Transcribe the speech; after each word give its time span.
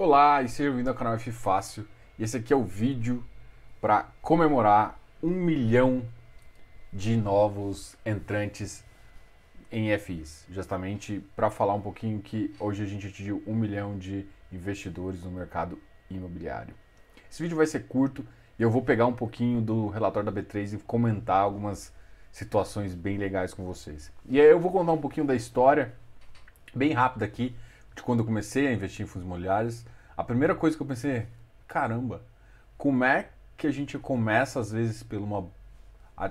Olá 0.00 0.44
e 0.44 0.48
seja 0.48 0.70
bem-vindo 0.70 0.90
ao 0.90 0.94
canal 0.94 1.14
F 1.14 1.32
Fácil. 1.32 1.84
E 2.16 2.22
esse 2.22 2.36
aqui 2.36 2.52
é 2.52 2.56
o 2.56 2.62
vídeo 2.62 3.24
para 3.80 4.06
comemorar 4.22 4.96
um 5.20 5.28
milhão 5.28 6.04
de 6.92 7.16
novos 7.16 7.96
entrantes 8.06 8.84
em 9.72 9.98
FIs. 9.98 10.46
Justamente 10.50 11.20
para 11.34 11.50
falar 11.50 11.74
um 11.74 11.80
pouquinho 11.80 12.22
que 12.22 12.54
hoje 12.60 12.84
a 12.84 12.86
gente 12.86 13.08
atingiu 13.08 13.42
um 13.44 13.56
milhão 13.56 13.98
de 13.98 14.24
investidores 14.52 15.24
no 15.24 15.32
mercado 15.32 15.76
imobiliário. 16.08 16.76
Esse 17.28 17.42
vídeo 17.42 17.56
vai 17.56 17.66
ser 17.66 17.88
curto 17.88 18.24
e 18.56 18.62
eu 18.62 18.70
vou 18.70 18.82
pegar 18.82 19.06
um 19.06 19.12
pouquinho 19.12 19.60
do 19.60 19.88
relatório 19.88 20.30
da 20.30 20.40
B3 20.40 20.74
e 20.74 20.78
comentar 20.78 21.42
algumas 21.42 21.92
situações 22.30 22.94
bem 22.94 23.18
legais 23.18 23.52
com 23.52 23.64
vocês. 23.64 24.12
E 24.26 24.40
aí 24.40 24.46
eu 24.46 24.60
vou 24.60 24.70
contar 24.70 24.92
um 24.92 25.00
pouquinho 25.00 25.26
da 25.26 25.34
história, 25.34 25.92
bem 26.72 26.92
rápido 26.92 27.24
aqui, 27.24 27.52
de 27.98 28.02
quando 28.02 28.20
eu 28.20 28.24
comecei 28.24 28.66
a 28.66 28.72
investir 28.72 29.04
em 29.04 29.08
fundos 29.08 29.26
imobiliários, 29.26 29.84
a 30.16 30.24
primeira 30.24 30.54
coisa 30.54 30.76
que 30.76 30.82
eu 30.82 30.86
pensei 30.86 31.10
é, 31.10 31.26
caramba, 31.66 32.22
como 32.76 33.04
é 33.04 33.28
que 33.56 33.66
a 33.66 33.70
gente 33.70 33.98
começa 33.98 34.60
às 34.60 34.70
vezes 34.70 35.02
pelo 35.02 35.24
uma, 35.24 35.46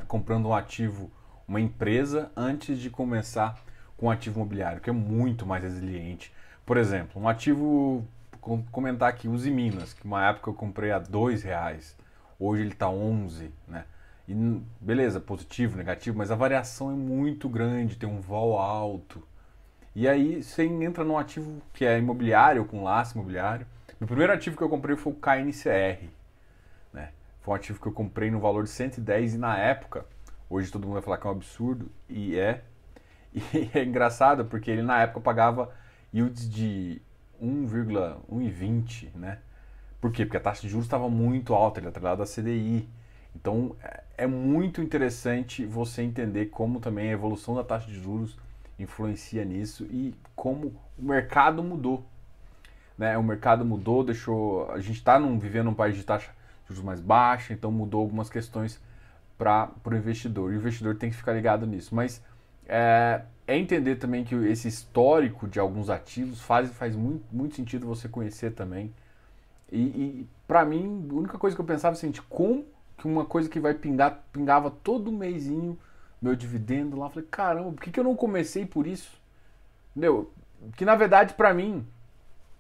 comprando 0.08 0.48
um 0.48 0.56
ativo, 0.56 1.12
uma 1.48 1.62
empresa, 1.62 2.32
antes 2.36 2.80
de 2.80 2.90
começar 2.90 3.62
com 3.98 4.08
um 4.08 4.10
ativo 4.10 4.40
imobiliário, 4.40 4.82
que 4.82 4.90
é 4.90 4.94
muito 4.94 5.46
mais 5.46 5.64
resiliente. 5.64 6.34
Por 6.66 6.78
exemplo, 6.78 7.22
um 7.22 7.28
ativo, 7.28 8.06
vou 8.42 8.64
comentar 8.72 9.10
aqui, 9.10 9.28
Uzi 9.28 9.52
Minas, 9.52 9.94
que 9.94 10.06
uma 10.06 10.28
época 10.28 10.50
eu 10.50 10.54
comprei 10.54 10.92
a 10.92 11.00
dois 11.00 11.44
reais, 11.44 11.98
hoje 12.40 12.62
ele 12.62 12.72
está 12.72 12.90
11, 12.90 13.52
né? 13.68 13.86
E 14.28 14.34
beleza, 14.82 15.20
positivo, 15.22 15.78
negativo, 15.78 16.18
mas 16.18 16.32
a 16.32 16.36
variação 16.36 16.92
é 16.92 16.96
muito 16.96 17.48
grande, 17.48 17.96
tem 17.96 18.08
um 18.08 18.20
vol 18.20 18.60
alto. 18.60 19.26
E 19.98 20.08
aí 20.08 20.44
você 20.44 20.64
entra 20.64 21.04
num 21.04 21.18
ativo 21.18 21.60
que 21.74 21.84
é 21.84 21.98
imobiliário, 21.98 22.64
com 22.66 22.84
laço 22.84 23.18
imobiliário. 23.18 23.66
O 24.00 24.06
primeiro 24.06 24.32
ativo 24.32 24.56
que 24.56 24.62
eu 24.62 24.70
comprei 24.70 24.96
foi 24.96 25.12
o 25.12 25.16
KNCR. 25.16 26.08
Né? 26.94 27.10
Foi 27.42 27.52
um 27.52 27.56
ativo 27.56 27.82
que 27.82 27.88
eu 27.88 27.92
comprei 27.92 28.30
no 28.30 28.40
valor 28.40 28.66
de 28.66 28.70
110 28.70 29.34
e 29.34 29.38
na 29.40 29.58
época, 29.58 30.06
hoje 30.48 30.72
todo 30.72 30.84
mundo 30.84 30.94
vai 30.94 31.02
falar 31.02 31.18
que 31.18 31.26
é 31.26 31.30
um 31.32 31.34
absurdo, 31.34 31.90
e 32.08 32.38
é. 32.38 32.62
E 33.34 33.42
é 33.74 33.84
engraçado 33.84 34.46
porque 34.46 34.70
ele 34.70 34.84
na 34.84 35.02
época 35.02 35.20
pagava 35.20 35.74
yields 36.14 36.48
de 36.48 37.02
1,120, 37.42 39.14
né? 39.16 39.40
Por 40.00 40.12
quê? 40.12 40.28
Porque 40.28 40.38
a 40.38 40.42
taxa 40.42 40.62
de 40.62 40.70
juros 40.70 40.86
estava 40.86 41.10
muito 41.10 41.56
alta, 41.56 41.80
ele 41.80 41.88
atrelado 41.88 42.22
à 42.22 42.26
CDI. 42.28 42.88
Então 43.36 43.76
é, 43.84 44.04
é 44.20 44.28
muito 44.28 44.80
interessante 44.80 45.66
você 45.66 46.04
entender 46.04 46.52
como 46.52 46.80
também 46.80 47.10
a 47.10 47.14
evolução 47.14 47.56
da 47.56 47.64
taxa 47.64 47.88
de 47.88 48.00
juros 48.00 48.38
influencia 48.80 49.44
nisso 49.44 49.86
e 49.86 50.14
como 50.36 50.74
o 50.98 51.04
mercado 51.04 51.64
mudou. 51.64 52.06
Né? 52.98 53.18
O 53.18 53.24
mercado 53.24 53.64
mudou, 53.64 54.04
deixou. 54.04 54.72
A 54.72 54.80
gente 54.80 54.98
está 54.98 55.18
vivendo 55.20 55.66
num 55.66 55.74
país 55.74 55.96
de 55.96 56.04
taxa 56.04 56.32
de 56.64 56.70
juros 56.70 56.84
mais 56.84 57.00
baixa, 57.00 57.54
então 57.54 57.72
mudou 57.72 58.02
algumas 58.02 58.30
questões 58.30 58.82
para 59.38 59.72
o 59.86 59.96
investidor. 59.96 60.52
E 60.52 60.56
o 60.56 60.60
investidor 60.60 60.96
tem 60.96 61.10
que 61.10 61.16
ficar 61.16 61.34
ligado 61.34 61.66
nisso. 61.68 61.94
Mas 61.94 62.24
é, 62.68 63.22
é, 63.46 63.58
entender 63.58 63.96
também 63.96 64.24
que 64.24 64.36
esse 64.36 64.68
histórico 64.68 65.48
de 65.48 65.60
alguns 65.60 65.90
ativos 65.90 66.42
faz, 66.42 66.70
faz 66.72 66.96
muito, 66.96 67.24
muito 67.32 67.56
sentido 67.56 67.86
você 67.86 68.10
conhecer 68.10 68.52
também. 68.52 68.94
E, 69.72 69.80
e 69.80 70.30
para 70.48 70.66
mim, 70.66 71.08
a 71.10 71.14
única 71.14 71.38
coisa 71.38 71.56
que 71.56 71.62
eu 71.62 71.66
pensava 71.66 71.96
é 71.96 71.98
assim, 71.98 72.12
como 72.30 72.66
que 72.98 73.08
uma 73.08 73.26
coisa 73.26 73.48
que 73.48 73.60
vai 73.60 73.74
pingar, 73.74 74.24
pingava 74.34 74.72
todo 74.72 75.12
mêsinho 75.12 75.78
meu 76.22 76.36
dividendo 76.36 76.98
lá. 76.98 77.10
Falei, 77.10 77.28
caramba, 77.30 77.72
por 77.72 77.82
que, 77.82 77.92
que 77.92 78.00
eu 78.00 78.04
não 78.04 78.16
comecei 78.16 78.66
por 78.66 78.88
isso? 78.88 79.20
Entendeu? 79.92 80.32
Que 80.76 80.86
na 80.86 80.96
verdade, 80.96 81.34
para 81.34 81.54
mim, 81.54 81.86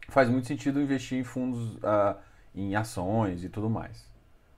faz 0.09 0.29
muito 0.29 0.47
sentido 0.47 0.81
investir 0.81 1.19
em 1.19 1.23
fundos, 1.23 1.75
uh, 1.77 2.15
em 2.53 2.75
ações 2.75 3.43
e 3.43 3.49
tudo 3.49 3.69
mais. 3.69 4.05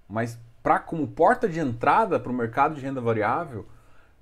Mas 0.07 0.39
para 0.61 0.79
como 0.79 1.07
porta 1.07 1.47
de 1.47 1.59
entrada 1.59 2.19
para 2.19 2.31
o 2.31 2.35
mercado 2.35 2.75
de 2.75 2.81
renda 2.81 3.01
variável, 3.01 3.65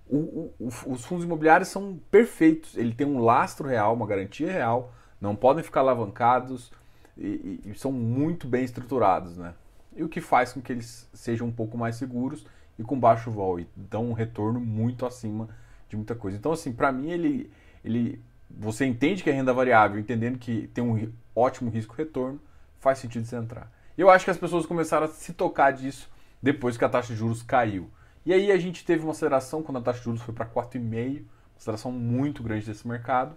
o, 0.09 0.51
o, 0.59 0.67
os 0.87 1.03
fundos 1.05 1.25
imobiliários 1.25 1.69
são 1.69 1.99
perfeitos. 2.09 2.77
Ele 2.77 2.93
tem 2.93 3.05
um 3.05 3.19
lastro 3.19 3.67
real, 3.67 3.93
uma 3.93 4.07
garantia 4.07 4.51
real, 4.51 4.93
não 5.19 5.35
podem 5.35 5.63
ficar 5.63 5.81
alavancados 5.81 6.71
e, 7.17 7.61
e, 7.65 7.71
e 7.71 7.75
são 7.75 7.91
muito 7.91 8.47
bem 8.47 8.63
estruturados, 8.63 9.37
né? 9.37 9.53
E 9.95 10.03
o 10.03 10.09
que 10.09 10.21
faz 10.21 10.53
com 10.53 10.61
que 10.61 10.71
eles 10.71 11.09
sejam 11.13 11.47
um 11.47 11.51
pouco 11.51 11.77
mais 11.77 11.95
seguros 11.95 12.45
e 12.77 12.83
com 12.83 12.99
baixo 12.99 13.31
vol 13.31 13.59
e 13.59 13.67
dão 13.75 14.09
um 14.09 14.13
retorno 14.13 14.59
muito 14.59 15.05
acima 15.05 15.49
de 15.89 15.95
muita 15.95 16.15
coisa. 16.15 16.37
Então, 16.37 16.51
assim, 16.51 16.71
para 16.71 16.91
mim, 16.91 17.09
ele, 17.09 17.51
ele, 17.83 18.21
você 18.49 18.85
entende 18.85 19.23
que 19.23 19.29
é 19.29 19.33
renda 19.33 19.53
variável, 19.53 19.99
entendendo 19.99 20.37
que 20.37 20.67
tem 20.73 20.83
um 20.83 21.11
ótimo 21.35 21.69
risco-retorno, 21.69 22.39
faz 22.79 22.99
sentido 22.99 23.25
você 23.25 23.35
entrar. 23.35 23.71
Eu 23.97 24.09
acho 24.09 24.25
que 24.25 24.31
as 24.31 24.37
pessoas 24.37 24.65
começaram 24.65 25.05
a 25.05 25.09
se 25.09 25.33
tocar 25.33 25.71
disso 25.71 26.09
depois 26.41 26.77
que 26.77 26.85
a 26.85 26.89
taxa 26.89 27.13
de 27.13 27.19
juros 27.19 27.41
caiu. 27.41 27.89
E 28.25 28.33
aí 28.33 28.51
a 28.51 28.57
gente 28.57 28.85
teve 28.85 29.03
uma 29.03 29.11
aceleração 29.11 29.63
quando 29.63 29.77
a 29.77 29.81
taxa 29.81 29.99
de 29.99 30.05
juros 30.05 30.21
foi 30.21 30.33
para 30.33 30.45
4,5%, 30.45 31.21
uma 31.21 31.25
aceleração 31.57 31.91
muito 31.91 32.43
grande 32.43 32.65
desse 32.65 32.87
mercado. 32.87 33.35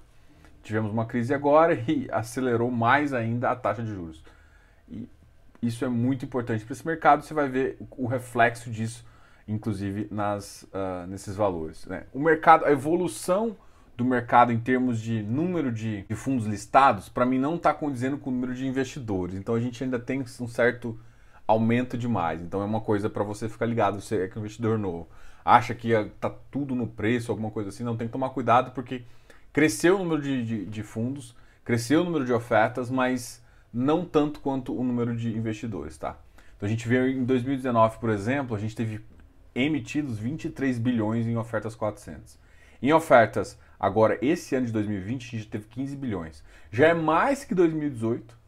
Tivemos 0.63 0.93
uma 0.93 1.07
crise 1.07 1.33
agora 1.33 1.75
e 1.89 2.09
acelerou 2.13 2.71
mais 2.71 3.15
ainda 3.15 3.51
a 3.51 3.57
taxa 3.57 3.83
de 3.83 3.89
juros. 3.89 4.23
E 4.89 5.09
isso 5.63 5.85
é 5.85 5.89
muito 5.89 6.25
importante 6.25 6.65
para 6.65 6.73
esse 6.73 6.87
mercado, 6.87 7.23
você 7.23 7.33
vai 7.33 7.49
ver 7.49 7.79
o 7.91 8.07
reflexo 8.07 8.71
disso 8.71 9.05
inclusive 9.47 10.09
nas, 10.11 10.63
uh, 10.65 11.07
nesses 11.09 11.35
valores. 11.35 11.87
Né? 11.87 12.05
O 12.13 12.21
mercado, 12.21 12.65
a 12.65 12.73
evolução 12.73 13.57
do 13.97 14.05
mercado 14.05 14.51
em 14.51 14.59
termos 14.59 15.01
de 15.01 15.23
número 15.23 15.71
de, 15.71 16.03
de 16.03 16.15
fundos 16.15 16.47
listados, 16.47 17.09
para 17.09 17.27
mim 17.27 17.39
não 17.39 17.57
está 17.57 17.75
condizendo 17.75 18.17
com 18.17 18.31
o 18.31 18.33
número 18.33 18.55
de 18.55 18.67
investidores. 18.67 19.35
Então 19.35 19.55
a 19.55 19.61
gente 19.61 19.83
ainda 19.85 19.99
tem 19.99 20.25
um 20.41 20.49
certo 20.49 20.99
aumento 21.47 21.99
demais. 21.99 22.41
Então 22.41 22.63
é 22.63 22.65
uma 22.65 22.81
coisa 22.81 23.11
para 23.11 23.23
você 23.23 23.49
ficar 23.49 23.67
ligado, 23.67 24.01
você 24.01 24.23
é 24.23 24.29
que 24.29 24.37
é 24.37 24.37
um 24.39 24.41
investidor 24.41 24.79
novo. 24.79 25.09
Acha 25.45 25.75
que 25.75 25.91
está 25.91 26.31
tudo 26.51 26.75
no 26.75 26.87
preço, 26.87 27.31
alguma 27.31 27.51
coisa 27.51 27.69
assim, 27.71 27.85
não 27.85 27.97
tem 27.97 28.07
que 28.07 28.13
tomar 28.13 28.31
cuidado 28.31 28.71
porque 28.73 29.03
cresceu 29.53 29.97
o 29.97 29.99
número 29.99 30.23
de, 30.23 30.45
de, 30.45 30.67
de 30.67 30.83
fundos, 30.83 31.35
cresceu 31.65 32.03
o 32.03 32.05
número 32.05 32.25
de 32.25 32.33
ofertas, 32.33 32.91
mas 32.91 33.43
não 33.73 34.05
tanto 34.05 34.41
quanto 34.41 34.75
o 34.79 34.83
número 34.83 35.17
de 35.17 35.37
investidores, 35.37 35.97
tá? 35.97 36.17
Então 36.57 36.67
a 36.67 36.71
gente 36.71 36.87
vê 36.87 37.11
em 37.11 37.25
2019, 37.25 37.99
por 37.99 38.11
exemplo, 38.11 38.57
a 38.57 38.59
gente 38.59 38.75
teve 38.75 39.01
emitidos 39.55 40.19
23 40.19 40.79
bilhões 40.79 41.27
em 41.27 41.37
ofertas 41.37 41.75
400. 41.75 42.39
Em 42.83 42.93
ofertas, 42.93 43.59
agora 43.79 44.19
esse 44.23 44.55
ano 44.55 44.67
de 44.67 44.73
2020, 44.73 45.23
a 45.23 45.39
gente 45.39 45.51
teve 45.51 45.67
15 45.67 45.97
bilhões. 45.97 46.43
Já 46.71 46.89
é 46.89 46.95
mais 46.95 47.45
que 47.45 47.55
2018. 47.55 48.39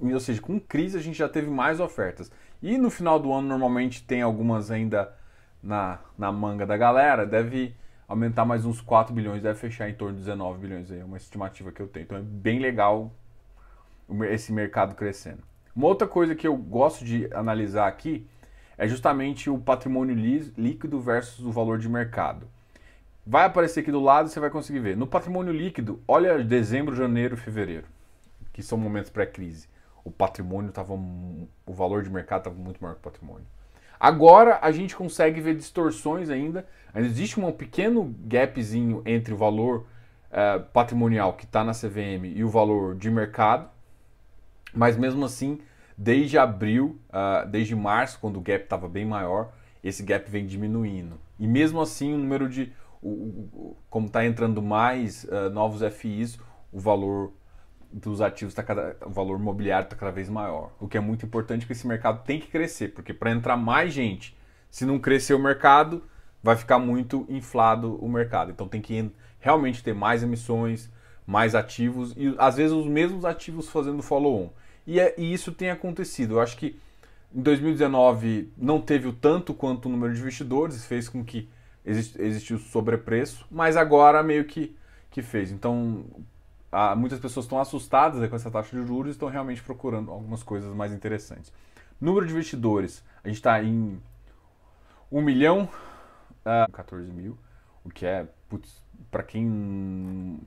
Ou 0.00 0.20
seja, 0.20 0.40
com 0.40 0.60
crise 0.60 0.98
a 0.98 1.00
gente 1.00 1.18
já 1.18 1.28
teve 1.28 1.48
mais 1.48 1.80
ofertas. 1.80 2.30
E 2.62 2.78
no 2.78 2.90
final 2.90 3.18
do 3.18 3.32
ano, 3.32 3.48
normalmente 3.48 4.02
tem 4.02 4.22
algumas 4.22 4.70
ainda 4.70 5.12
na, 5.62 5.98
na 6.16 6.30
manga 6.30 6.66
da 6.66 6.76
galera. 6.76 7.26
Deve 7.26 7.74
aumentar 8.06 8.44
mais 8.44 8.64
uns 8.64 8.80
4 8.80 9.14
bilhões, 9.14 9.42
deve 9.42 9.58
fechar 9.58 9.88
em 9.88 9.94
torno 9.94 10.14
de 10.14 10.20
19 10.20 10.58
bilhões 10.58 10.90
aí, 10.90 11.00
é 11.00 11.04
uma 11.04 11.16
estimativa 11.16 11.72
que 11.72 11.80
eu 11.80 11.88
tenho. 11.88 12.04
Então 12.04 12.18
é 12.18 12.22
bem 12.22 12.58
legal 12.58 13.12
esse 14.30 14.52
mercado 14.52 14.94
crescendo. 14.94 15.42
Uma 15.74 15.88
outra 15.88 16.06
coisa 16.06 16.34
que 16.34 16.46
eu 16.46 16.56
gosto 16.56 17.04
de 17.04 17.28
analisar 17.32 17.88
aqui 17.88 18.26
é 18.76 18.86
justamente 18.86 19.48
o 19.48 19.58
patrimônio 19.58 20.14
líquido 20.56 21.00
versus 21.00 21.44
o 21.44 21.52
valor 21.52 21.78
de 21.78 21.88
mercado. 21.88 22.46
Vai 23.26 23.46
aparecer 23.46 23.80
aqui 23.80 23.90
do 23.90 24.00
lado, 24.00 24.28
você 24.28 24.38
vai 24.38 24.50
conseguir 24.50 24.80
ver. 24.80 24.96
No 24.96 25.06
patrimônio 25.06 25.52
líquido, 25.52 26.00
olha 26.06 26.42
dezembro, 26.44 26.94
janeiro, 26.94 27.36
fevereiro, 27.36 27.86
que 28.52 28.62
são 28.62 28.76
momentos 28.76 29.10
pré-crise. 29.10 29.68
O 30.04 30.10
patrimônio 30.10 30.68
estava, 30.68 30.92
o 30.92 31.72
valor 31.72 32.02
de 32.02 32.10
mercado 32.10 32.40
estava 32.40 32.56
muito 32.56 32.82
maior 32.82 32.94
que 32.94 33.00
o 33.00 33.10
patrimônio. 33.10 33.46
Agora 33.98 34.58
a 34.60 34.70
gente 34.70 34.94
consegue 34.94 35.40
ver 35.40 35.54
distorções 35.54 36.28
ainda. 36.28 36.66
Existe 36.94 37.40
um 37.40 37.50
pequeno 37.50 38.14
gapzinho 38.26 39.02
entre 39.06 39.32
o 39.32 39.36
valor 39.36 39.86
uh, 40.30 40.62
patrimonial 40.72 41.32
que 41.32 41.44
está 41.44 41.64
na 41.64 41.72
CVM 41.72 42.26
e 42.34 42.44
o 42.44 42.48
valor 42.50 42.94
de 42.94 43.10
mercado, 43.10 43.68
mas 44.74 44.96
mesmo 44.96 45.24
assim 45.24 45.58
Desde 45.96 46.38
abril, 46.38 46.98
uh, 47.10 47.48
desde 47.48 47.74
março, 47.74 48.18
quando 48.20 48.38
o 48.38 48.40
gap 48.40 48.64
estava 48.64 48.88
bem 48.88 49.04
maior, 49.04 49.52
esse 49.82 50.02
gap 50.02 50.28
vem 50.30 50.46
diminuindo. 50.46 51.20
E 51.38 51.46
mesmo 51.46 51.80
assim, 51.80 52.14
o 52.14 52.18
número 52.18 52.48
de. 52.48 52.72
O, 53.00 53.08
o, 53.08 53.76
como 53.90 54.06
está 54.06 54.24
entrando 54.24 54.62
mais 54.62 55.24
uh, 55.24 55.50
novos 55.50 55.82
FIs, 55.94 56.38
o 56.72 56.80
valor 56.80 57.32
dos 57.92 58.20
ativos 58.20 58.52
está 58.52 58.62
cada, 58.62 58.96
o 59.06 59.10
valor 59.10 59.38
imobiliário 59.38 59.84
está 59.84 59.94
cada 59.94 60.10
vez 60.10 60.28
maior. 60.28 60.72
O 60.80 60.88
que 60.88 60.96
é 60.96 61.00
muito 61.00 61.24
importante 61.24 61.60
porque 61.60 61.74
esse 61.74 61.86
mercado 61.86 62.24
tem 62.24 62.40
que 62.40 62.48
crescer, 62.48 62.88
porque 62.88 63.14
para 63.14 63.30
entrar 63.30 63.56
mais 63.56 63.92
gente, 63.92 64.36
se 64.70 64.84
não 64.84 64.98
crescer 64.98 65.34
o 65.34 65.38
mercado, 65.38 66.02
vai 66.42 66.56
ficar 66.56 66.78
muito 66.78 67.24
inflado 67.28 67.94
o 67.96 68.08
mercado. 68.08 68.50
Então 68.50 68.66
tem 68.66 68.80
que 68.80 69.12
realmente 69.38 69.82
ter 69.84 69.94
mais 69.94 70.22
emissões, 70.22 70.90
mais 71.26 71.54
ativos 71.54 72.12
e 72.16 72.34
às 72.38 72.56
vezes 72.56 72.72
os 72.72 72.86
mesmos 72.86 73.24
ativos 73.24 73.68
fazendo 73.68 74.02
follow-on. 74.02 74.50
E, 74.86 75.00
é, 75.00 75.14
e 75.18 75.32
isso 75.32 75.52
tem 75.52 75.70
acontecido. 75.70 76.34
Eu 76.34 76.40
acho 76.40 76.56
que 76.56 76.78
em 77.34 77.40
2019 77.40 78.52
não 78.56 78.80
teve 78.80 79.08
o 79.08 79.12
tanto 79.12 79.52
quanto 79.54 79.86
o 79.86 79.88
número 79.88 80.12
de 80.14 80.20
investidores, 80.20 80.84
fez 80.84 81.08
com 81.08 81.24
que 81.24 81.48
exist, 81.84 82.16
existiu 82.20 82.58
sobrepreço, 82.58 83.46
mas 83.50 83.76
agora 83.76 84.22
meio 84.22 84.44
que, 84.44 84.76
que 85.10 85.22
fez. 85.22 85.50
Então, 85.50 86.04
ah, 86.70 86.94
muitas 86.94 87.18
pessoas 87.18 87.46
estão 87.46 87.58
assustadas 87.58 88.28
com 88.28 88.36
essa 88.36 88.50
taxa 88.50 88.78
de 88.78 88.86
juros 88.86 89.10
e 89.10 89.12
estão 89.12 89.28
realmente 89.28 89.62
procurando 89.62 90.10
algumas 90.10 90.42
coisas 90.42 90.74
mais 90.74 90.92
interessantes. 90.92 91.52
Número 92.00 92.26
de 92.26 92.32
investidores, 92.32 93.02
a 93.22 93.28
gente 93.28 93.36
está 93.36 93.62
em 93.62 94.00
1 95.10 95.22
milhão, 95.22 95.68
uh, 96.44 96.70
14 96.72 97.10
mil, 97.12 97.38
o 97.84 97.90
que 97.90 98.04
é, 98.04 98.26
para 99.10 99.22
quem 99.22 100.38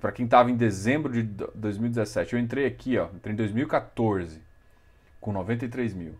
para 0.00 0.12
quem 0.12 0.24
estava 0.24 0.50
em 0.50 0.56
dezembro 0.56 1.12
de 1.12 1.22
2017, 1.54 2.34
eu 2.34 2.38
entrei 2.38 2.66
aqui, 2.66 2.98
ó, 2.98 3.08
entrei 3.14 3.32
em 3.32 3.36
2014 3.36 4.40
com 5.20 5.32
93 5.32 5.94
mil. 5.94 6.14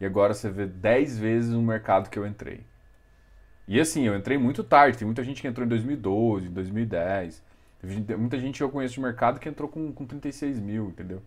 E 0.00 0.04
agora 0.04 0.34
você 0.34 0.50
vê 0.50 0.66
10 0.66 1.18
vezes 1.18 1.54
o 1.54 1.62
mercado 1.62 2.10
que 2.10 2.18
eu 2.18 2.26
entrei. 2.26 2.64
E 3.66 3.80
assim, 3.80 4.04
eu 4.06 4.14
entrei 4.14 4.38
muito 4.38 4.62
tarde. 4.62 4.98
Tem 4.98 5.06
muita 5.06 5.24
gente 5.24 5.40
que 5.40 5.48
entrou 5.48 5.64
em 5.64 5.68
2012, 5.68 6.48
2010. 6.48 7.42
Teve 7.80 8.16
muita 8.16 8.38
gente 8.38 8.58
que 8.58 8.62
eu 8.62 8.70
conheço 8.70 8.94
de 8.94 9.00
mercado 9.00 9.40
que 9.40 9.48
entrou 9.48 9.68
com, 9.68 9.92
com 9.92 10.06
36 10.06 10.60
mil, 10.60 10.88
entendeu? 10.88 11.22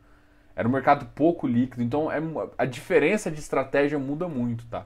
Era 0.56 0.68
um 0.68 0.72
mercado 0.72 1.06
pouco 1.16 1.48
líquido. 1.48 1.84
Então 1.84 2.12
é, 2.12 2.19
a 2.57 2.66
diferença 2.66 3.30
de 3.30 3.40
estratégia 3.40 4.00
muda 4.00 4.28
muito, 4.28 4.66
tá? 4.68 4.86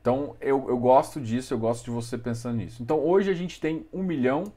Então 0.00 0.36
eu, 0.40 0.68
eu 0.68 0.78
gosto 0.78 1.20
disso, 1.20 1.54
eu 1.54 1.58
gosto 1.58 1.84
de 1.84 1.90
você 1.90 2.18
pensando 2.18 2.56
nisso. 2.56 2.82
Então 2.82 2.98
hoje 2.98 3.30
a 3.30 3.34
gente 3.34 3.60
tem 3.60 3.86
1 3.92 4.02
milhão, 4.02 4.52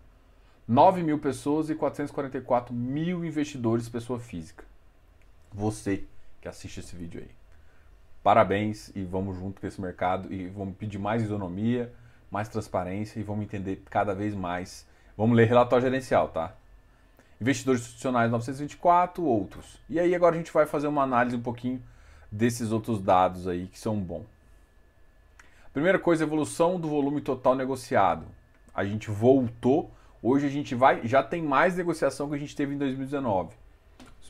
9 0.67 1.01
mil 1.03 1.19
pessoas 1.19 1.69
e 1.69 1.75
444 1.75 2.73
mil 2.73 3.23
investidores, 3.23 3.87
pessoa 3.87 4.19
física. 4.19 4.65
Você 5.53 6.03
que 6.41 6.47
assiste 6.47 6.79
esse 6.79 6.95
vídeo 6.95 7.21
aí 7.21 7.37
parabéns 8.27 8.91
e 8.93 9.05
vamos 9.05 9.37
junto 9.37 9.61
com 9.61 9.65
esse 9.65 9.79
mercado 9.79 10.33
e 10.33 10.49
vamos 10.49 10.75
pedir 10.75 10.97
mais 10.97 11.23
isonomia, 11.23 11.93
mais 12.29 12.49
transparência 12.49 13.21
e 13.21 13.23
vamos 13.23 13.45
entender 13.45 13.81
cada 13.89 14.13
vez 14.13 14.35
mais. 14.35 14.85
Vamos 15.15 15.37
ler 15.37 15.47
relatório 15.47 15.85
gerencial, 15.85 16.27
tá? 16.27 16.53
Investidores 17.39 17.79
institucionais 17.79 18.29
924, 18.29 19.23
outros. 19.23 19.79
E 19.89 19.97
aí 19.97 20.13
agora 20.13 20.35
a 20.35 20.37
gente 20.37 20.51
vai 20.51 20.65
fazer 20.65 20.87
uma 20.87 21.03
análise 21.03 21.37
um 21.37 21.41
pouquinho 21.41 21.81
desses 22.29 22.73
outros 22.73 23.01
dados 23.01 23.47
aí 23.47 23.67
que 23.67 23.79
são 23.79 23.97
bons. 23.97 24.25
Primeira 25.71 25.97
coisa, 25.97 26.25
evolução 26.25 26.77
do 26.77 26.89
volume 26.89 27.21
total 27.21 27.55
negociado. 27.55 28.25
A 28.75 28.83
gente 28.83 29.09
voltou, 29.09 29.89
hoje 30.21 30.45
a 30.45 30.49
gente 30.49 30.75
vai, 30.75 31.05
já 31.05 31.21
tem 31.23 31.41
mais 31.41 31.75
negociação 31.75 32.29
que 32.29 32.35
a 32.35 32.39
gente 32.39 32.55
teve 32.55 32.73
em 32.73 32.77
2019. 32.77 33.55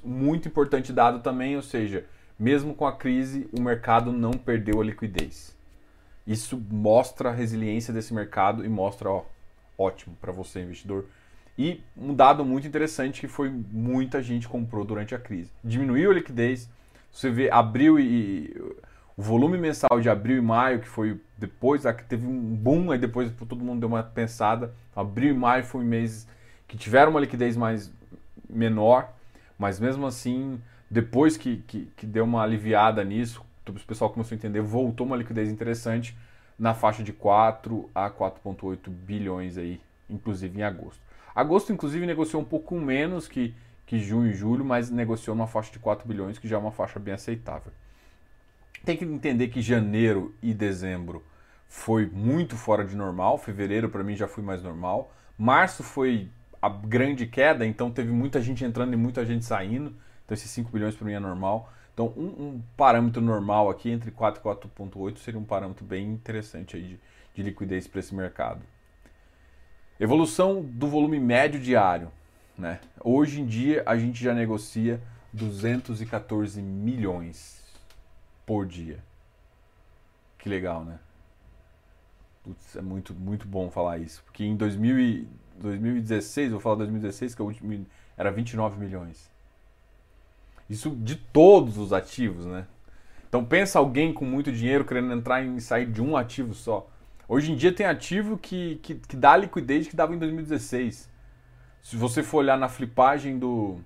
Muito 0.04 0.48
importante 0.48 0.94
dado 0.94 1.19
também, 1.19 1.56
ou 1.56 1.62
seja, 1.62 2.06
mesmo 2.38 2.74
com 2.74 2.86
a 2.86 2.95
crise, 2.95 3.50
o 3.51 3.62
mercado 3.62 4.12
não 4.12 4.31
perdeu 4.31 4.80
a 4.80 4.84
liquidez. 4.84 5.56
Isso 6.25 6.62
mostra 6.69 7.30
a 7.30 7.34
resiliência 7.34 7.94
desse 7.94 8.13
mercado 8.13 8.66
e 8.66 8.69
mostra, 8.69 9.10
ó, 9.10 9.25
ótimo 9.78 10.16
para 10.19 10.31
você, 10.31 10.62
investidor. 10.62 11.06
E 11.57 11.81
um 11.95 12.13
dado 12.13 12.45
muito 12.45 12.68
interessante 12.68 13.22
que 13.22 13.28
foi 13.28 13.50
muita 13.50 14.22
gente 14.22 14.48
comprou 14.48 14.86
durante 14.86 15.16
a 15.16 15.19
crise. 15.19 15.51
Diminuiu 15.63 16.12
a 16.12 16.13
liquidez. 16.13 16.69
Você 17.12 17.31
vê 17.31 17.50
abril 17.50 18.00
e 18.00 18.56
o 19.18 19.22
volume 19.24 19.58
mensal 19.58 20.00
de 20.00 20.10
abril 20.10 20.38
e 20.38 20.42
maio, 20.42 20.80
que 20.80 20.88
foi 20.88 21.19
depois, 21.36 21.81
que 21.81 22.04
teve 22.04 22.28
um 22.28 22.56
boom, 22.56 22.92
aí 22.92 23.00
depois 23.00 23.31
todo 23.31 23.66
mundo 23.66 23.80
deu 23.80 23.90
uma 23.90 24.04
pensada. 24.04 24.72
Abril 24.96 25.34
e 25.34 25.38
maio 25.38 25.64
foi 25.64 25.84
meses 25.84 26.28
que 26.68 26.78
tiveram 26.78 27.10
uma 27.10 27.19
liquidez 27.19 27.58
mais 27.58 27.92
menor, 28.48 29.10
mas 29.58 29.80
mesmo 29.80 30.06
assim 30.06 30.62
depois 30.90 31.36
que, 31.36 31.58
que, 31.68 31.92
que 31.98 32.06
deu 32.06 32.25
uma 32.25 32.44
aliviada 32.44 33.04
nisso, 33.04 33.44
o 33.68 33.74
pessoal 33.74 34.12
começou 34.12 34.36
a 34.36 34.38
entender, 34.38 34.62
voltou 34.62 35.06
uma 35.06 35.18
liquidez 35.18 35.50
interessante 35.50 36.16
na 36.58 36.74
faixa 36.74 37.04
de 37.04 37.12
4 37.12 37.90
a 37.94 38.10
4,8 38.10 38.90
bilhões 38.90 39.58
aí, 39.58 39.81
inclusive 40.10 40.60
em 40.60 40.63
agosto. 40.63 41.02
Agosto, 41.36 41.74
inclusive, 41.74 42.06
negociou 42.06 42.42
um 42.42 42.46
pouco 42.46 42.75
menos 42.80 43.28
que, 43.28 43.54
que 43.86 44.00
junho 44.00 44.30
e 44.30 44.34
julho, 44.34 44.63
mas 44.63 44.90
negociou 44.90 45.36
numa 45.36 45.48
faixa 45.48 45.72
de 45.72 45.80
4 45.80 46.08
bilhões, 46.08 46.38
que 46.38 46.48
já 46.48 46.56
é 46.56 46.60
uma 46.60 46.72
faixa 46.72 47.00
bem 47.00 47.13
aceitável. 47.13 47.72
Tem 48.85 48.95
que 48.95 49.06
entender 49.06 49.47
que 49.50 49.62
janeiro 49.62 50.33
e 50.41 50.53
dezembro 50.53 51.24
foi 51.68 52.06
muito 52.06 52.56
fora 52.56 52.85
de 52.85 52.95
normal, 52.95 53.38
fevereiro 53.38 53.89
para 53.89 54.03
mim 54.03 54.15
já 54.15 54.27
foi 54.27 54.44
mais 54.44 54.63
normal, 54.63 55.13
março 55.38 55.83
foi 55.83 56.29
a 56.62 56.69
grande 56.69 57.25
queda, 57.25 57.65
então 57.65 57.91
teve 57.91 58.12
muita 58.12 58.41
gente 58.41 58.63
entrando 58.63 58.94
e 58.94 58.97
muita 58.97 59.25
gente 59.25 59.45
saindo. 59.45 59.94
Então 60.25 60.35
esses 60.35 60.50
5 60.51 60.71
bilhões 60.71 60.95
para 60.95 61.06
mim 61.06 61.13
é 61.13 61.19
normal. 61.19 61.71
Então 61.94 62.13
um, 62.18 62.25
um, 62.25 62.62
parâmetro 62.75 63.21
normal 63.21 63.69
aqui 63.69 63.89
entre 63.89 64.12
4 64.12 64.41
e 64.41 64.44
4.8 64.44 65.18
seria 65.18 65.39
um 65.39 65.44
parâmetro 65.44 65.85
bem 65.85 66.07
interessante 66.07 66.75
aí 66.75 66.83
de, 66.83 67.00
de 67.35 67.44
liquidez 67.44 67.88
para 67.88 68.00
esse 68.00 68.13
mercado. 68.13 68.62
Evolução 70.00 70.62
do 70.62 70.88
volume 70.88 71.19
médio 71.19 71.59
diário. 71.59 72.12
Né? 72.57 72.79
Hoje 73.03 73.41
em 73.41 73.45
dia 73.45 73.83
a 73.85 73.97
gente 73.97 74.24
já 74.24 74.33
negocia 74.33 75.00
214 75.33 76.62
milhões 76.62 77.63
por 78.48 78.66
dia. 78.66 79.04
Que 80.40 80.48
legal, 80.48 80.86
né? 80.86 80.98
Putz, 82.44 82.78
é 82.78 82.82
muito, 82.82 83.14
muito 83.14 83.46
bom 83.46 83.70
falar 83.70 83.98
isso. 83.98 84.24
Porque 84.24 84.46
em 84.46 84.56
2000 84.56 85.00
e, 85.00 85.28
2016, 85.60 86.52
vou 86.52 86.60
falar 86.62 86.78
2016, 86.78 87.36
que 87.36 87.42
é 87.42 87.44
o 87.44 87.48
último, 87.50 87.86
era 88.16 88.32
29 88.32 88.80
milhões. 88.80 89.30
Isso 90.70 90.92
de 90.92 91.18
todos 91.18 91.78
os 91.78 91.92
ativos, 91.92 92.46
né? 92.46 92.66
Então 93.28 93.44
pensa 93.44 93.80
alguém 93.80 94.14
com 94.14 94.24
muito 94.24 94.52
dinheiro 94.52 94.86
querendo 94.86 95.12
entrar 95.12 95.44
e 95.44 95.60
sair 95.60 95.86
de 95.86 96.02
um 96.02 96.16
ativo 96.16 96.54
só. 96.54 96.90
Hoje 97.28 97.52
em 97.52 97.56
dia 97.58 97.74
tem 97.74 97.86
ativo 97.86 98.38
que, 98.38 98.80
que, 98.82 98.96
que 98.96 99.18
dá 99.18 99.36
liquidez 99.36 99.88
que 99.88 99.96
dava 99.96 100.16
em 100.16 100.18
2016. 100.18 101.10
Se 101.82 101.98
você 101.98 102.24
for 102.24 102.38
olhar 102.38 102.58
na 102.58 102.70
flipagem 102.70 103.38
do, 103.38 103.80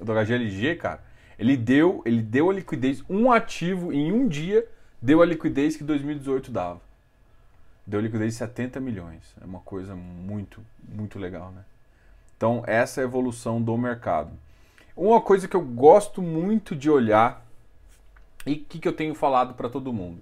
do 0.00 0.12
HGLG, 0.12 0.74
cara, 0.76 1.04
ele 1.38 1.56
deu, 1.56 2.02
ele 2.04 2.20
deu 2.20 2.50
a 2.50 2.52
liquidez, 2.52 3.02
um 3.08 3.30
ativo 3.30 3.92
em 3.92 4.12
um 4.12 4.26
dia 4.26 4.66
deu 5.00 5.22
a 5.22 5.26
liquidez 5.26 5.76
que 5.76 5.84
2018 5.84 6.50
dava. 6.50 6.80
Deu 7.86 8.00
liquidez 8.00 8.34
de 8.34 8.38
70 8.38 8.80
milhões. 8.80 9.22
É 9.40 9.44
uma 9.44 9.60
coisa 9.60 9.94
muito, 9.94 10.60
muito 10.86 11.18
legal, 11.18 11.52
né? 11.52 11.62
Então, 12.36 12.62
essa 12.66 13.00
é 13.00 13.04
a 13.04 13.06
evolução 13.06 13.62
do 13.62 13.76
mercado. 13.76 14.30
Uma 14.96 15.20
coisa 15.20 15.48
que 15.48 15.56
eu 15.56 15.60
gosto 15.60 16.20
muito 16.20 16.74
de 16.74 16.90
olhar 16.90 17.44
e 18.44 18.56
que, 18.56 18.78
que 18.78 18.88
eu 18.88 18.92
tenho 18.92 19.14
falado 19.14 19.54
para 19.54 19.68
todo 19.68 19.92
mundo: 19.92 20.20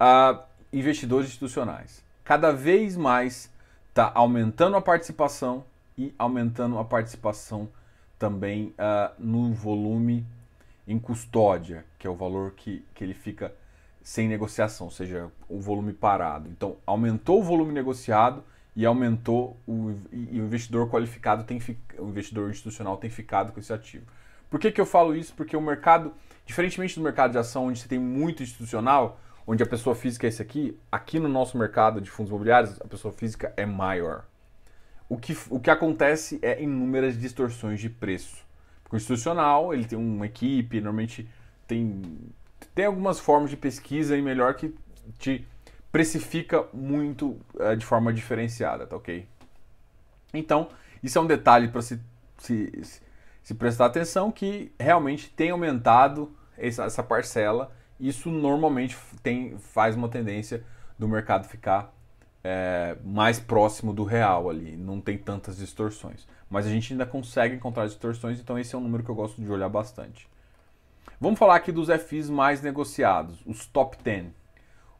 uh, 0.00 0.40
investidores 0.72 1.28
institucionais. 1.28 2.02
Cada 2.24 2.52
vez 2.52 2.96
mais 2.96 3.50
está 3.88 4.10
aumentando 4.14 4.76
a 4.76 4.80
participação 4.80 5.64
e 5.96 6.14
aumentando 6.18 6.78
a 6.78 6.84
participação 6.84 7.68
também 8.18 8.74
uh, 8.78 9.14
no 9.18 9.52
volume 9.52 10.26
em 10.86 10.98
custódia, 10.98 11.84
que 11.98 12.06
é 12.06 12.10
o 12.10 12.14
valor 12.14 12.52
que, 12.52 12.84
que 12.94 13.04
ele 13.04 13.14
fica 13.14 13.52
sem 14.02 14.26
negociação, 14.26 14.86
ou 14.86 14.90
seja, 14.90 15.30
o 15.48 15.60
volume 15.60 15.92
parado. 15.92 16.48
Então, 16.48 16.76
aumentou 16.86 17.40
o 17.40 17.42
volume 17.42 17.72
negociado 17.72 18.42
e 18.74 18.86
aumentou 18.86 19.56
o, 19.66 19.92
e 20.10 20.40
o 20.40 20.44
investidor 20.44 20.88
qualificado 20.88 21.44
tem 21.44 21.60
o 21.98 22.08
investidor 22.08 22.48
institucional 22.48 22.96
tem 22.96 23.10
ficado 23.10 23.52
com 23.52 23.60
esse 23.60 23.72
ativo. 23.72 24.06
Por 24.48 24.58
que, 24.58 24.72
que 24.72 24.80
eu 24.80 24.86
falo 24.86 25.14
isso? 25.14 25.34
Porque 25.34 25.56
o 25.56 25.60
mercado, 25.60 26.12
diferentemente 26.46 26.94
do 26.94 27.02
mercado 27.02 27.32
de 27.32 27.38
ação, 27.38 27.66
onde 27.66 27.80
você 27.80 27.88
tem 27.88 27.98
muito 27.98 28.42
institucional, 28.42 29.20
onde 29.46 29.62
a 29.62 29.66
pessoa 29.66 29.94
física 29.94 30.26
é 30.26 30.28
esse 30.28 30.40
aqui, 30.40 30.78
aqui 30.90 31.18
no 31.18 31.28
nosso 31.28 31.58
mercado 31.58 32.00
de 32.00 32.10
fundos 32.10 32.30
imobiliários, 32.30 32.80
a 32.80 32.86
pessoa 32.86 33.12
física 33.12 33.52
é 33.56 33.66
maior. 33.66 34.24
O 35.08 35.16
que, 35.16 35.36
o 35.48 35.58
que 35.58 35.70
acontece 35.70 36.38
é 36.42 36.62
inúmeras 36.62 37.18
distorções 37.18 37.80
de 37.80 37.88
preço. 37.88 38.46
Porque 38.82 38.96
o 38.96 38.98
institucional, 38.98 39.72
ele 39.72 39.84
tem 39.84 39.98
uma 39.98 40.26
equipe, 40.26 40.80
normalmente 40.80 41.28
tem, 41.66 42.02
tem 42.74 42.84
algumas 42.84 43.18
formas 43.18 43.50
de 43.50 43.56
pesquisa 43.56 44.16
e 44.16 44.22
melhor 44.22 44.54
que 44.54 44.74
te 45.18 45.46
precifica 45.90 46.64
muito 46.72 47.38
uh, 47.54 47.76
de 47.76 47.84
forma 47.84 48.12
diferenciada, 48.12 48.86
tá 48.86 48.96
ok? 48.96 49.26
Então, 50.32 50.68
isso 51.02 51.18
é 51.18 51.20
um 51.20 51.26
detalhe 51.26 51.68
para 51.68 51.80
se, 51.80 52.00
se, 52.38 52.70
se, 53.42 53.54
prestar 53.54 53.86
atenção 53.86 54.30
que 54.30 54.72
realmente 54.78 55.30
tem 55.30 55.50
aumentado 55.50 56.30
essa, 56.56 56.84
essa 56.84 57.02
parcela. 57.02 57.72
Isso 57.98 58.30
normalmente 58.30 58.96
tem, 59.22 59.58
faz 59.58 59.96
uma 59.96 60.08
tendência 60.08 60.62
do 60.98 61.08
mercado 61.08 61.48
ficar 61.48 61.92
é, 62.42 62.96
mais 63.04 63.38
próximo 63.38 63.92
do 63.92 64.04
real 64.04 64.48
ali, 64.48 64.76
não 64.76 65.00
tem 65.00 65.18
tantas 65.18 65.56
distorções. 65.56 66.26
Mas 66.48 66.66
a 66.66 66.70
gente 66.70 66.92
ainda 66.92 67.06
consegue 67.06 67.54
encontrar 67.54 67.86
distorções, 67.86 68.40
então 68.40 68.58
esse 68.58 68.74
é 68.74 68.78
um 68.78 68.80
número 68.80 69.02
que 69.02 69.10
eu 69.10 69.14
gosto 69.14 69.40
de 69.40 69.50
olhar 69.50 69.68
bastante. 69.68 70.28
Vamos 71.20 71.38
falar 71.38 71.56
aqui 71.56 71.72
dos 71.72 71.88
FIs 71.88 72.30
mais 72.30 72.62
negociados, 72.62 73.38
os 73.44 73.66
top 73.66 73.96
10 74.02 74.38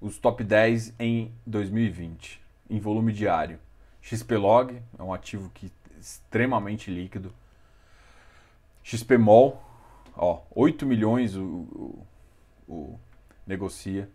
os 0.01 0.19
top 0.19 0.45
10 0.45 0.95
em 0.99 1.33
2020, 1.47 2.41
em 2.71 2.79
volume 2.79 3.13
diário. 3.13 3.59
XPlog 4.01 4.81
é 4.99 5.03
um 5.03 5.13
ativo 5.13 5.51
que 5.51 5.73
extremamente 6.01 6.91
líquido. 6.91 7.35
XPMOL, 8.83 9.63
ó, 10.17 10.43
8 10.55 10.87
milhões 10.87 11.35
o, 11.35 11.45
o, 11.45 12.07
o 12.69 13.01
negocia. 13.47 14.09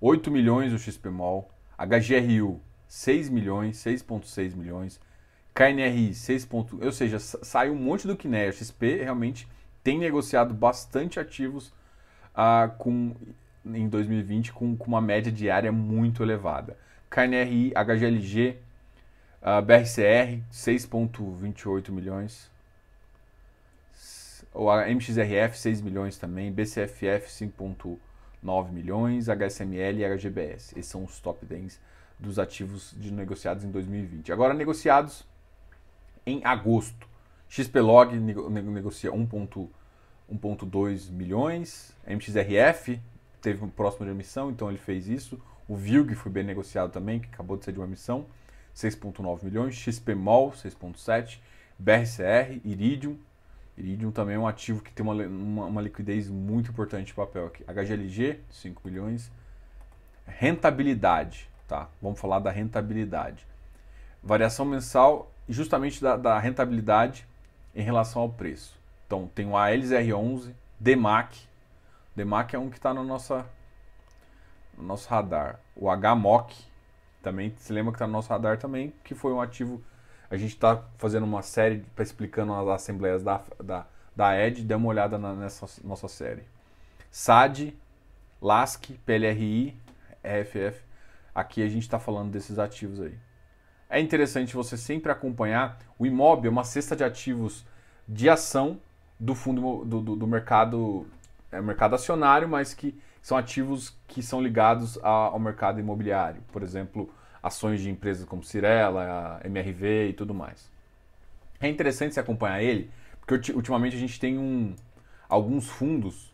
8 0.00 0.30
milhões 0.30 0.72
o 0.72 0.78
XPMOL. 0.78 1.50
HGRU, 1.86 2.60
6 2.86 3.28
milhões, 3.28 3.76
6.6 3.78 4.54
milhões. 4.54 5.00
KNRI 5.54 6.14
6. 6.14 6.48
Ou 6.80 6.92
seja, 6.92 7.18
saiu 7.18 7.72
um 7.72 7.76
monte 7.76 8.06
do 8.06 8.16
KNER. 8.16 8.52
XP 8.52 9.02
realmente 9.02 9.48
tem 9.82 9.98
negociado 9.98 10.54
bastante 10.54 11.20
ativos 11.20 11.72
uh, 12.34 12.70
com, 12.78 13.14
em 13.66 13.88
2020 13.88 14.52
com, 14.52 14.76
com, 14.76 14.86
uma 14.86 15.00
média 15.00 15.30
diária 15.30 15.72
muito 15.72 16.22
elevada. 16.22 16.76
KNRI, 17.10 17.72
HGLG, 17.74 18.56
uh, 19.42 19.62
BRCR 19.62 20.40
6,28 20.52 21.90
milhões. 21.90 22.50
O 24.54 24.70
MXRF 24.70 25.58
6 25.58 25.80
milhões 25.80 26.18
também, 26.18 26.52
BCFF 26.52 27.30
5,9 28.42 28.72
milhões, 28.72 29.28
HSML 29.28 30.00
e 30.00 30.04
HGBS. 30.04 30.76
Esses 30.78 30.90
são 30.90 31.04
os 31.04 31.20
top 31.20 31.46
10 31.46 31.80
dos 32.18 32.38
ativos 32.38 32.94
de 32.96 33.12
negociados 33.12 33.64
em 33.64 33.70
2020. 33.70 34.32
Agora, 34.32 34.54
negociados 34.54 35.26
em 36.26 36.40
agosto. 36.44 37.06
XPlog 37.48 38.18
negocia 38.18 39.12
1,2 39.12 41.10
milhões. 41.10 41.94
MXRF 42.06 43.00
teve 43.40 43.64
um 43.64 43.68
próximo 43.68 44.06
de 44.06 44.12
emissão, 44.12 44.50
então 44.50 44.68
ele 44.68 44.78
fez 44.78 45.08
isso. 45.08 45.40
O 45.68 45.76
VILG 45.76 46.14
foi 46.14 46.32
bem 46.32 46.44
negociado 46.44 46.90
também, 46.90 47.20
que 47.20 47.26
acabou 47.26 47.56
de 47.56 47.64
ser 47.64 47.72
de 47.72 47.78
uma 47.78 47.86
emissão, 47.86 48.26
6,9 48.74 49.44
milhões. 49.44 49.74
XPMOL, 49.74 50.52
6,7. 50.52 51.40
BRCR, 51.78 52.60
Iridium. 52.64 53.18
Iridium 53.82 54.12
também 54.12 54.36
é 54.36 54.38
um 54.38 54.46
ativo 54.46 54.80
que 54.80 54.92
tem 54.92 55.04
uma, 55.04 55.14
uma, 55.26 55.64
uma 55.66 55.82
liquidez 55.82 56.28
muito 56.28 56.70
importante 56.70 57.06
de 57.06 57.14
papel 57.14 57.46
aqui. 57.46 57.64
HGLG, 57.64 58.40
5 58.50 58.80
milhões. 58.84 59.30
Rentabilidade, 60.26 61.50
tá? 61.66 61.88
Vamos 62.00 62.20
falar 62.20 62.38
da 62.38 62.50
rentabilidade. 62.50 63.46
Variação 64.22 64.64
mensal 64.64 65.32
justamente 65.48 66.00
da, 66.00 66.16
da 66.16 66.38
rentabilidade 66.38 67.26
em 67.74 67.82
relação 67.82 68.22
ao 68.22 68.28
preço. 68.28 68.78
Então 69.06 69.28
tem 69.34 69.46
o 69.46 69.52
ALZR11, 69.52 70.52
DMAC. 70.78 71.40
DMAC 72.14 72.54
é 72.54 72.58
um 72.58 72.70
que 72.70 72.76
está 72.76 72.94
no, 72.94 73.02
nossa, 73.02 73.44
no 74.76 74.84
nosso 74.84 75.08
radar. 75.08 75.58
O 75.74 75.88
HMOC 75.90 76.54
também, 77.20 77.52
se 77.58 77.72
lembra 77.72 77.92
que 77.92 77.96
está 77.96 78.06
no 78.06 78.12
nosso 78.12 78.28
radar 78.30 78.58
também, 78.58 78.92
que 79.02 79.14
foi 79.14 79.32
um 79.32 79.40
ativo. 79.40 79.82
A 80.32 80.36
gente 80.36 80.54
está 80.54 80.82
fazendo 80.98 81.24
uma 81.24 81.42
série 81.42 81.84
para 81.94 82.02
explicando 82.02 82.52
as 82.54 82.66
assembleias 82.68 83.22
da, 83.22 83.40
da, 83.62 83.86
da 84.16 84.36
ED, 84.36 84.62
dê 84.62 84.74
uma 84.74 84.88
olhada 84.88 85.18
na, 85.18 85.34
nessa 85.34 85.66
nossa 85.84 86.08
série. 86.08 86.42
SAD, 87.10 87.76
LASC, 88.40 88.98
PLRI, 89.06 89.76
RFF. 90.24 90.82
Aqui 91.34 91.62
a 91.62 91.68
gente 91.68 91.82
está 91.82 91.98
falando 91.98 92.30
desses 92.30 92.58
ativos 92.58 93.00
aí 93.00 93.16
é 93.92 94.00
interessante 94.00 94.56
você 94.56 94.74
sempre 94.74 95.12
acompanhar. 95.12 95.78
O 95.98 96.06
imóvel 96.06 96.48
é 96.48 96.50
uma 96.50 96.64
cesta 96.64 96.96
de 96.96 97.04
ativos 97.04 97.62
de 98.08 98.28
ação 98.28 98.80
do 99.20 99.34
fundo 99.34 99.84
do, 99.84 100.00
do, 100.00 100.16
do 100.16 100.26
mercado, 100.26 101.06
é, 101.52 101.60
mercado 101.60 101.94
acionário, 101.94 102.48
mas 102.48 102.72
que 102.72 102.98
são 103.20 103.36
ativos 103.36 103.94
que 104.08 104.22
são 104.22 104.40
ligados 104.40 104.98
ao 105.02 105.38
mercado 105.38 105.78
imobiliário. 105.78 106.40
Por 106.50 106.62
exemplo, 106.62 107.12
ações 107.42 107.80
de 107.80 107.90
empresas 107.90 108.24
como 108.24 108.42
Cirela, 108.42 109.40
MRV 109.44 110.10
e 110.10 110.12
tudo 110.12 110.32
mais. 110.32 110.70
É 111.60 111.68
interessante 111.68 112.14
você 112.14 112.20
acompanhar 112.20 112.62
ele, 112.62 112.90
porque 113.26 113.52
ultimamente 113.52 113.96
a 113.96 113.98
gente 113.98 114.18
tem 114.18 114.38
um, 114.38 114.74
alguns 115.28 115.68
fundos 115.68 116.32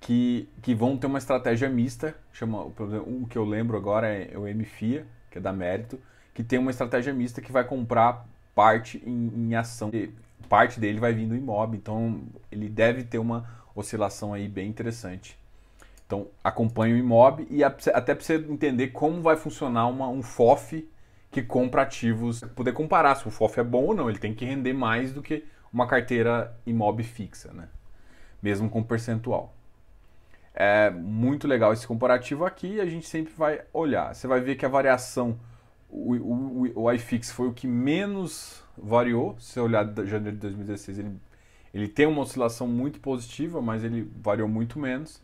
que, 0.00 0.48
que 0.62 0.74
vão 0.74 0.96
ter 0.96 1.06
uma 1.06 1.18
estratégia 1.18 1.68
mista. 1.68 2.16
Chama, 2.32 2.64
um 3.06 3.24
que 3.24 3.36
eu 3.36 3.44
lembro 3.44 3.76
agora 3.76 4.08
é 4.08 4.36
o 4.36 4.42
MFIA, 4.42 5.06
que 5.30 5.38
é 5.38 5.40
da 5.40 5.52
Mérito, 5.52 6.00
que 6.34 6.42
tem 6.42 6.58
uma 6.58 6.70
estratégia 6.70 7.12
mista 7.12 7.40
que 7.40 7.52
vai 7.52 7.64
comprar 7.64 8.26
parte 8.54 9.02
em, 9.06 9.28
em 9.34 9.54
ação. 9.54 9.90
Parte 10.48 10.80
dele 10.80 10.98
vai 10.98 11.12
vindo 11.12 11.34
em 11.34 11.38
imob, 11.38 11.76
então 11.76 12.22
ele 12.50 12.68
deve 12.68 13.04
ter 13.04 13.18
uma 13.18 13.48
oscilação 13.74 14.34
aí 14.34 14.48
bem 14.48 14.68
interessante. 14.68 15.38
Então 16.10 16.26
acompanhe 16.42 16.94
o 16.94 16.96
imob 16.96 17.46
e 17.48 17.62
até 17.62 18.16
para 18.16 18.20
você 18.20 18.34
entender 18.34 18.88
como 18.88 19.22
vai 19.22 19.36
funcionar 19.36 19.86
uma, 19.86 20.08
um 20.08 20.24
FOF 20.24 20.90
que 21.30 21.40
compra 21.40 21.82
ativos, 21.82 22.40
poder 22.56 22.72
comparar 22.72 23.14
se 23.14 23.28
o 23.28 23.30
FOF 23.30 23.60
é 23.60 23.62
bom 23.62 23.84
ou 23.84 23.94
não, 23.94 24.10
ele 24.10 24.18
tem 24.18 24.34
que 24.34 24.44
render 24.44 24.72
mais 24.72 25.12
do 25.12 25.22
que 25.22 25.44
uma 25.72 25.86
carteira 25.86 26.52
imob 26.66 27.00
fixa, 27.04 27.52
né? 27.52 27.68
mesmo 28.42 28.68
com 28.68 28.82
percentual. 28.82 29.54
É 30.52 30.90
muito 30.90 31.46
legal 31.46 31.72
esse 31.72 31.86
comparativo 31.86 32.44
aqui 32.44 32.80
a 32.80 32.86
gente 32.86 33.06
sempre 33.06 33.32
vai 33.32 33.60
olhar. 33.72 34.12
Você 34.12 34.26
vai 34.26 34.40
ver 34.40 34.56
que 34.56 34.66
a 34.66 34.68
variação 34.68 35.38
o, 35.88 36.16
o, 36.16 36.82
o 36.86 36.92
iFix 36.92 37.30
foi 37.30 37.46
o 37.46 37.52
que 37.52 37.68
menos 37.68 38.64
variou. 38.76 39.36
Se 39.38 39.52
você 39.52 39.60
olhar 39.60 39.84
de 39.84 40.06
janeiro 40.06 40.36
de 40.36 40.42
2016, 40.42 40.98
ele, 40.98 41.20
ele 41.72 41.86
tem 41.86 42.06
uma 42.06 42.22
oscilação 42.22 42.66
muito 42.66 42.98
positiva, 42.98 43.62
mas 43.62 43.84
ele 43.84 44.10
variou 44.20 44.48
muito 44.48 44.76
menos. 44.76 45.22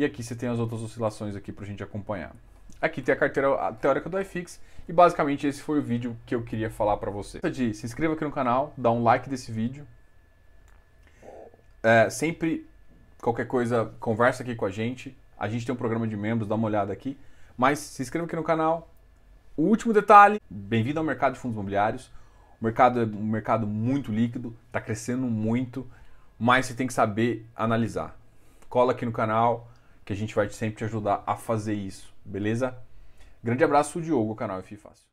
E 0.00 0.04
aqui 0.06 0.22
você 0.22 0.34
tem 0.34 0.48
as 0.48 0.58
outras 0.58 0.80
oscilações 0.80 1.36
aqui 1.36 1.52
para 1.52 1.62
a 1.62 1.66
gente 1.66 1.82
acompanhar. 1.82 2.34
Aqui 2.80 3.02
tem 3.02 3.14
a 3.14 3.18
carteira 3.18 3.70
teórica 3.74 4.08
do 4.08 4.18
iFix 4.18 4.58
e 4.88 4.94
basicamente 4.94 5.46
esse 5.46 5.60
foi 5.60 5.78
o 5.78 5.82
vídeo 5.82 6.16
que 6.24 6.34
eu 6.34 6.42
queria 6.42 6.70
falar 6.70 6.96
para 6.96 7.10
você. 7.10 7.38
De, 7.50 7.74
se 7.74 7.84
inscreva 7.84 8.14
aqui 8.14 8.24
no 8.24 8.32
canal, 8.32 8.72
dá 8.78 8.90
um 8.90 9.02
like 9.02 9.28
desse 9.28 9.52
vídeo. 9.52 9.86
É, 11.82 12.08
sempre, 12.08 12.66
qualquer 13.20 13.46
coisa, 13.46 13.92
conversa 14.00 14.42
aqui 14.42 14.54
com 14.54 14.64
a 14.64 14.70
gente. 14.70 15.14
A 15.38 15.46
gente 15.50 15.66
tem 15.66 15.74
um 15.74 15.76
programa 15.76 16.08
de 16.08 16.16
membros, 16.16 16.48
dá 16.48 16.54
uma 16.54 16.66
olhada 16.66 16.90
aqui. 16.90 17.18
Mas 17.54 17.78
se 17.78 18.02
inscreva 18.02 18.24
aqui 18.24 18.36
no 18.36 18.42
canal, 18.42 18.88
o 19.54 19.64
último 19.64 19.92
detalhe, 19.92 20.40
bem-vindo 20.48 20.98
ao 20.98 21.04
mercado 21.04 21.34
de 21.34 21.40
fundos 21.40 21.56
imobiliários. 21.56 22.10
O 22.58 22.64
mercado 22.64 23.02
é 23.02 23.04
um 23.04 23.26
mercado 23.26 23.66
muito 23.66 24.10
líquido, 24.10 24.56
está 24.66 24.80
crescendo 24.80 25.26
muito, 25.26 25.86
mas 26.38 26.64
você 26.64 26.72
tem 26.72 26.86
que 26.86 26.94
saber 26.94 27.46
analisar. 27.54 28.18
Cola 28.66 28.92
aqui 28.92 29.04
no 29.04 29.12
canal 29.12 29.68
que 30.04 30.12
a 30.12 30.16
gente 30.16 30.34
vai 30.34 30.48
sempre 30.50 30.78
te 30.78 30.84
ajudar 30.84 31.22
a 31.26 31.36
fazer 31.36 31.74
isso, 31.74 32.12
beleza? 32.24 32.76
Grande 33.42 33.64
abraço, 33.64 34.00
Diogo, 34.00 34.34
canal 34.34 34.58
F 34.60 34.76
Fácil. 34.76 35.09